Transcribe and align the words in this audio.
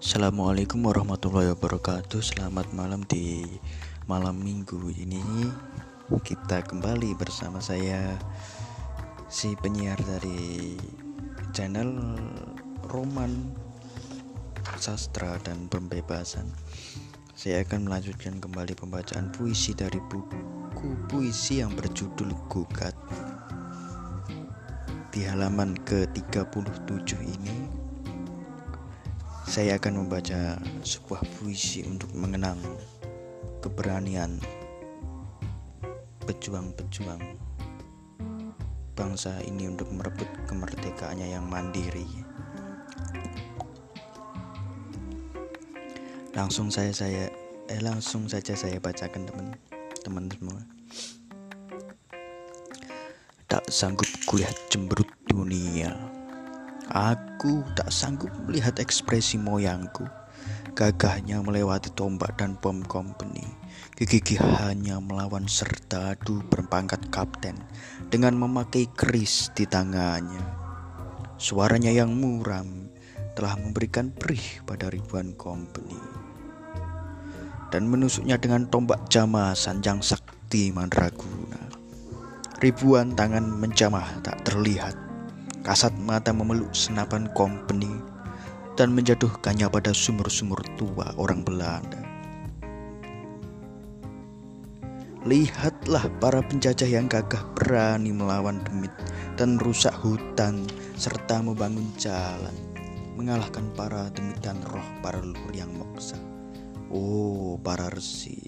Assalamualaikum 0.00 0.80
warahmatullahi 0.88 1.52
wabarakatuh. 1.52 2.24
Selamat 2.24 2.72
malam 2.72 3.04
di 3.04 3.44
malam 4.08 4.40
minggu 4.40 4.88
ini. 4.96 5.20
Kita 6.08 6.64
kembali 6.64 7.12
bersama 7.20 7.60
saya 7.60 8.16
Si 9.28 9.52
penyiar 9.60 10.00
dari 10.00 10.72
channel 11.52 12.16
Roman 12.88 13.52
Sastra 14.80 15.36
dan 15.44 15.68
Pembebasan. 15.68 16.48
Saya 17.36 17.60
akan 17.60 17.92
melanjutkan 17.92 18.40
kembali 18.40 18.72
pembacaan 18.80 19.28
puisi 19.36 19.76
dari 19.76 20.00
buku 20.00 21.12
puisi 21.12 21.60
yang 21.60 21.76
berjudul 21.76 22.32
Gugat. 22.48 22.96
Di 25.12 25.28
halaman 25.28 25.76
ke-37 25.84 27.20
ini 27.20 27.89
saya 29.50 29.82
akan 29.82 30.06
membaca 30.06 30.62
sebuah 30.86 31.26
puisi 31.34 31.82
untuk 31.82 32.06
mengenang 32.14 32.62
keberanian 33.58 34.38
pejuang-pejuang 36.22 37.18
bangsa 38.94 39.42
ini 39.42 39.66
untuk 39.66 39.90
merebut 39.90 40.30
kemerdekaannya 40.46 41.34
yang 41.34 41.50
mandiri. 41.50 42.06
Langsung 46.30 46.70
saya 46.70 46.94
saya 46.94 47.26
eh 47.66 47.82
langsung 47.82 48.30
saja 48.30 48.54
saya 48.54 48.78
bacakan 48.78 49.26
teman-teman 49.26 50.30
semua. 50.30 50.62
Tak 53.50 53.66
sanggup 53.66 54.06
kulihat 54.30 54.54
cemberut 54.70 55.10
dunia 55.26 56.19
Aku 56.90 57.62
tak 57.78 57.86
sanggup 57.94 58.34
melihat 58.50 58.74
ekspresi 58.82 59.38
moyangku. 59.38 60.02
Gagahnya 60.74 61.38
melewati 61.38 61.94
tombak 61.94 62.34
dan 62.34 62.58
bom 62.58 62.82
company. 62.82 63.46
Kegigihannya 63.94 64.98
melawan 64.98 65.46
serdadu 65.46 66.42
berpangkat 66.50 67.06
kapten 67.14 67.54
dengan 68.10 68.34
memakai 68.34 68.90
keris 68.90 69.54
di 69.54 69.70
tangannya. 69.70 70.42
Suaranya 71.38 71.94
yang 71.94 72.10
muram 72.10 72.90
telah 73.38 73.54
memberikan 73.54 74.10
perih 74.10 74.58
pada 74.66 74.90
ribuan 74.90 75.30
company. 75.38 75.94
Dan 77.70 77.86
menusuknya 77.86 78.34
dengan 78.34 78.66
tombak 78.66 79.06
jama 79.06 79.54
sanjang 79.54 80.02
sakti 80.02 80.74
mandraguna. 80.74 81.70
Ribuan 82.58 83.14
tangan 83.14 83.46
menjamah 83.46 84.26
tak 84.26 84.42
terlihat 84.42 85.09
Kasat 85.70 85.94
mata 86.02 86.34
memeluk 86.34 86.74
senapan 86.74 87.30
company 87.30 87.94
dan 88.74 88.90
menjatuhkannya 88.90 89.70
pada 89.70 89.94
sumur-sumur 89.94 90.58
tua 90.74 91.14
orang 91.14 91.46
Belanda. 91.46 92.02
Lihatlah 95.22 96.10
para 96.18 96.42
penjajah 96.42 96.90
yang 96.90 97.06
gagah 97.06 97.46
berani 97.54 98.10
melawan 98.10 98.58
demit 98.66 98.90
dan 99.38 99.62
rusak 99.62 99.94
hutan 99.94 100.66
serta 100.98 101.38
membangun 101.38 101.86
jalan, 101.94 102.58
mengalahkan 103.14 103.70
para 103.78 104.10
demit 104.10 104.42
dan 104.42 104.58
roh 104.74 104.90
para 105.06 105.22
leluhur 105.22 105.54
yang 105.54 105.70
moksa. 105.70 106.18
Oh, 106.90 107.54
para 107.62 107.86
resi, 107.94 108.42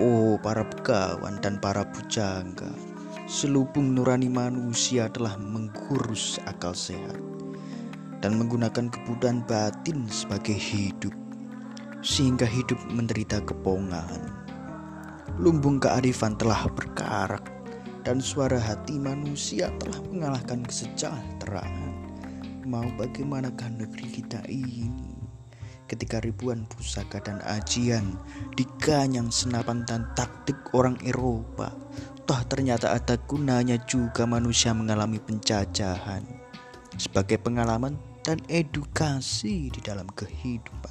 oh, 0.00 0.40
para 0.40 0.64
pegawan 0.64 1.36
dan 1.36 1.60
para 1.60 1.84
pujangga 1.92 2.95
selubung 3.26 3.90
nurani 3.90 4.30
manusia 4.30 5.10
telah 5.10 5.34
mengurus 5.34 6.38
akal 6.46 6.70
sehat 6.70 7.18
dan 8.22 8.38
menggunakan 8.38 8.86
kebutuhan 8.86 9.42
batin 9.50 10.06
sebagai 10.06 10.54
hidup 10.54 11.10
sehingga 12.06 12.46
hidup 12.46 12.78
menderita 12.86 13.42
kepongahan. 13.42 14.30
Lumbung 15.42 15.82
kearifan 15.82 16.38
telah 16.38 16.70
berkarak 16.70 17.50
dan 18.06 18.22
suara 18.22 18.62
hati 18.62 18.94
manusia 18.94 19.74
telah 19.82 19.98
mengalahkan 20.06 20.62
kesejahteraan. 20.62 21.98
Mau 22.62 22.86
bagaimanakah 22.94 23.74
negeri 23.74 24.22
kita 24.22 24.38
ini? 24.46 25.18
Ketika 25.90 26.22
ribuan 26.22 26.62
pusaka 26.70 27.18
dan 27.18 27.42
ajian 27.42 28.14
diganyang 28.54 29.34
senapan 29.34 29.82
dan 29.82 30.06
taktik 30.14 30.58
orang 30.78 30.94
Eropa 31.02 31.74
Toh 32.26 32.42
ternyata 32.50 32.90
ada 32.90 33.14
gunanya 33.22 33.78
juga 33.86 34.26
manusia 34.26 34.74
mengalami 34.74 35.22
penjajahan 35.22 36.26
sebagai 36.98 37.38
pengalaman 37.38 37.94
dan 38.26 38.42
edukasi 38.50 39.70
di 39.70 39.78
dalam 39.78 40.10
kehidupan. 40.10 40.90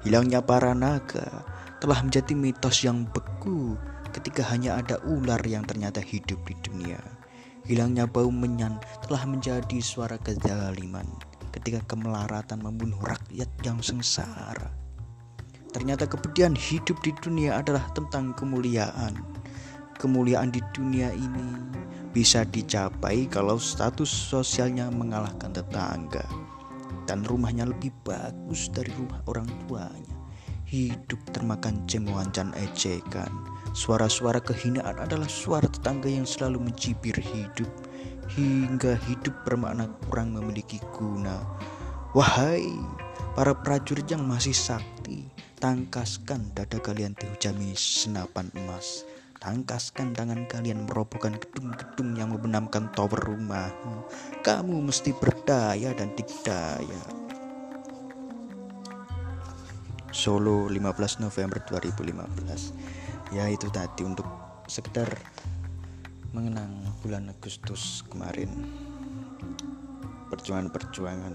Hilangnya 0.00 0.40
para 0.40 0.72
naga 0.72 1.44
telah 1.76 2.00
menjadi 2.00 2.32
mitos 2.32 2.80
yang 2.88 3.04
beku 3.12 3.76
ketika 4.16 4.48
hanya 4.48 4.80
ada 4.80 4.96
ular 5.04 5.44
yang 5.44 5.68
ternyata 5.68 6.00
hidup 6.00 6.40
di 6.48 6.56
dunia. 6.64 7.04
Hilangnya 7.68 8.08
bau 8.08 8.32
menyan 8.32 8.80
telah 9.04 9.28
menjadi 9.28 9.76
suara 9.84 10.16
kezaliman 10.16 11.04
ketika 11.52 11.84
kemelaratan 11.84 12.64
membunuh 12.64 13.00
rakyat 13.04 13.52
yang 13.60 13.84
sengsara. 13.84 14.72
Ternyata 15.76 16.08
kemudian 16.08 16.56
hidup 16.56 16.96
di 17.04 17.12
dunia 17.20 17.60
adalah 17.60 17.84
tentang 17.92 18.32
kemuliaan 18.32 19.43
kemuliaan 20.04 20.52
di 20.52 20.60
dunia 20.76 21.08
ini 21.08 21.80
bisa 22.12 22.44
dicapai 22.44 23.24
kalau 23.32 23.56
status 23.56 24.12
sosialnya 24.12 24.92
mengalahkan 24.92 25.48
tetangga 25.48 26.28
dan 27.08 27.24
rumahnya 27.24 27.64
lebih 27.64 27.88
bagus 28.04 28.68
dari 28.68 28.92
rumah 29.00 29.24
orang 29.24 29.48
tuanya. 29.64 30.12
Hidup 30.68 31.20
termakan 31.32 31.88
cemoohan 31.88 32.28
dan 32.36 32.52
ejekan. 32.58 33.32
Suara-suara 33.72 34.44
kehinaan 34.44 35.00
adalah 35.00 35.28
suara 35.28 35.64
tetangga 35.64 36.12
yang 36.12 36.28
selalu 36.28 36.68
mencibir 36.68 37.16
hidup 37.16 37.68
hingga 38.36 39.00
hidup 39.08 39.32
bermakna 39.44 39.88
kurang 40.08 40.36
memiliki 40.36 40.80
guna. 40.92 41.40
Wahai 42.12 42.68
para 43.34 43.54
prajurit 43.54 44.06
yang 44.06 44.22
masih 44.24 44.54
sakti, 44.54 45.26
tangkaskan 45.58 46.54
dada 46.54 46.78
kalian 46.78 47.14
dihujami 47.18 47.74
senapan 47.74 48.50
emas. 48.54 49.06
Tangkaskan 49.44 50.16
tangan 50.16 50.48
kalian 50.48 50.88
merobohkan 50.88 51.36
gedung-gedung 51.36 52.16
yang 52.16 52.32
membenamkan 52.32 52.88
tower 52.96 53.20
rumahmu. 53.28 54.08
Kamu 54.40 54.88
mesti 54.88 55.12
berdaya 55.12 55.92
dan 55.92 56.16
dikdaya. 56.16 57.04
Solo 60.08 60.72
15 60.72 61.20
November 61.20 61.60
2015 61.60 63.36
Ya 63.36 63.44
itu 63.52 63.68
tadi 63.68 64.08
untuk 64.08 64.24
sekedar 64.64 65.12
mengenang 66.32 66.96
bulan 67.04 67.28
Agustus 67.28 68.00
kemarin 68.08 68.48
Perjuangan-perjuangan 70.32 71.34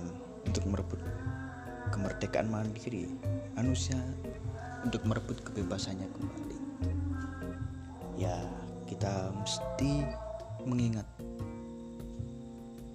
untuk 0.50 0.64
merebut 0.66 1.02
kemerdekaan 1.94 2.50
mandiri 2.50 3.06
manusia 3.53 4.00
untuk 4.81 5.03
merebut 5.03 5.44
kebebasannya 5.44 6.08
kembali 6.16 6.58
ya 8.19 8.35
kita 8.84 9.31
mesti 9.31 10.03
mengingat 10.68 11.07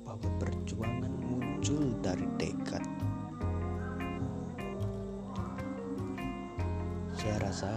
bahwa 0.05 0.29
perjuangan 0.37 1.09
muncul 1.25 1.97
dari 2.05 2.29
tekad. 2.37 2.85
Saya 7.17 7.41
rasa 7.41 7.73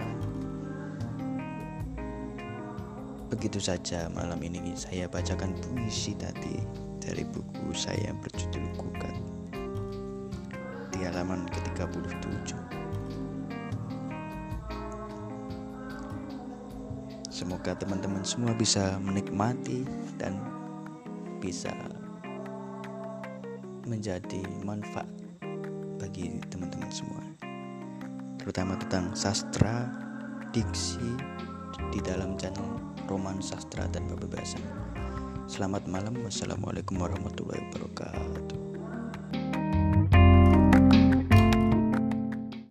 begitu 3.31 3.63
saja 3.63 4.11
malam 4.11 4.43
ini. 4.43 4.75
Saya 4.75 5.07
bacakan 5.07 5.55
puisi 5.63 6.19
tadi 6.19 6.59
dari 6.99 7.23
buku 7.23 7.71
saya 7.71 8.11
yang 8.11 8.19
berjudul 8.19 8.67
Gugat 8.75 9.15
di 10.91 10.99
halaman 11.07 11.47
ke-37 11.47 12.86
Semoga 17.37 17.77
teman-teman 17.77 18.25
semua 18.25 18.49
bisa 18.57 18.97
menikmati 18.97 19.85
dan 20.17 20.41
bisa 21.37 21.69
menjadi 23.85 24.41
manfaat 24.65 25.05
bagi 26.01 26.41
teman-teman 26.49 26.89
semua. 26.89 27.21
Terutama 28.41 28.73
tentang 28.81 29.13
sastra, 29.13 29.85
diksi 30.49 31.13
di 31.93 32.01
dalam 32.01 32.41
channel 32.41 32.81
Roman 33.05 33.37
Sastra 33.37 33.85
dan 33.85 34.09
Kebebasan. 34.09 34.65
Selamat 35.45 35.85
malam. 35.85 36.17
Wassalamualaikum 36.25 36.97
warahmatullahi 36.97 37.61
wabarakatuh. 37.69 38.66